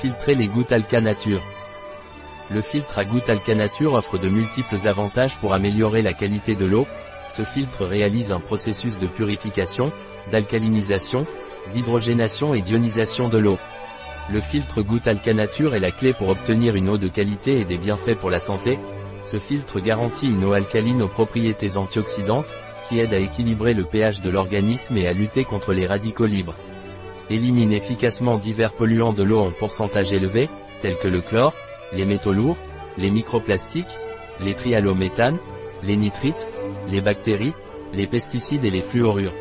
[0.00, 1.42] Filtrer les gouttes Alcanature.
[2.50, 6.86] Le filtre à gouttes Alcanature offre de multiples avantages pour améliorer la qualité de l'eau.
[7.30, 9.90] Ce filtre réalise un processus de purification,
[10.30, 11.24] d'alcalinisation,
[11.72, 13.58] d'hydrogénation et d'ionisation de l'eau.
[14.30, 17.78] Le filtre goutte Alcanature est la clé pour obtenir une eau de qualité et des
[17.78, 18.78] bienfaits pour la santé.
[19.22, 22.52] Ce filtre garantit une eau alcaline aux propriétés antioxydantes,
[22.90, 26.54] qui aide à équilibrer le pH de l'organisme et à lutter contre les radicaux libres.
[27.28, 30.48] Élimine efficacement divers polluants de l'eau en pourcentage élevé,
[30.80, 31.54] tels que le chlore,
[31.92, 32.56] les métaux lourds,
[32.98, 33.96] les microplastiques,
[34.40, 35.38] les trialométhanes,
[35.82, 36.46] les nitrites,
[36.88, 37.54] les bactéries,
[37.92, 39.34] les pesticides et les fluorures.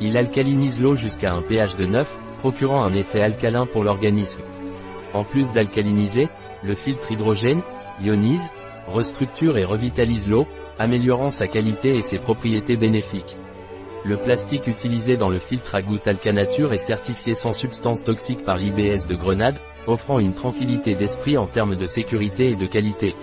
[0.00, 4.42] Il alcalinise l'eau jusqu'à un pH de 9, procurant un effet alcalin pour l'organisme.
[5.12, 6.28] En plus d'alcaliniser,
[6.62, 7.62] le filtre hydrogène,
[8.00, 8.48] ionise,
[8.86, 10.46] restructure et revitalise l'eau,
[10.78, 13.36] améliorant sa qualité et ses propriétés bénéfiques.
[14.04, 18.56] Le plastique utilisé dans le filtre à gouttes Alcanature est certifié sans substance toxique par
[18.56, 23.14] l'IBS de Grenade, offrant une tranquillité d'esprit en termes de sécurité et de qualité.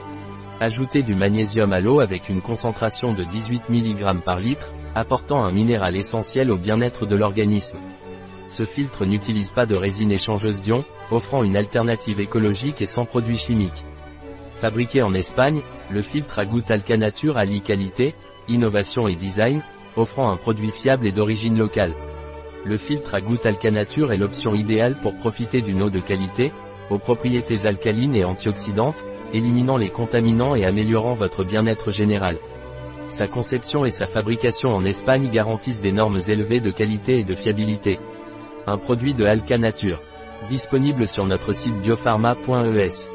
[0.59, 5.52] Ajoutez du magnésium à l'eau avec une concentration de 18 mg par litre, apportant un
[5.52, 7.78] minéral essentiel au bien-être de l'organisme.
[8.48, 13.38] Ce filtre n'utilise pas de résine échangeuse d'ion, offrant une alternative écologique et sans produits
[13.38, 13.86] chimiques.
[14.62, 18.14] Fabriqué en Espagne, le filtre à gouttes Alcanature allie qualité,
[18.48, 19.62] innovation et design,
[19.96, 21.94] offrant un produit fiable et d'origine locale.
[22.66, 26.52] Le filtre à gouttes Alcanature est l'option idéale pour profiter d'une eau de qualité,
[26.90, 32.38] aux propriétés alcalines et antioxydantes, éliminant les contaminants et améliorant votre bien-être général.
[33.10, 37.36] Sa conception et sa fabrication en Espagne garantissent des normes élevées de qualité et de
[37.36, 38.00] fiabilité.
[38.66, 40.02] Un produit de Alcanature.
[40.50, 43.14] Disponible sur notre site biopharma.es.